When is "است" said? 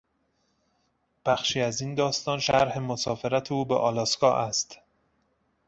4.37-4.79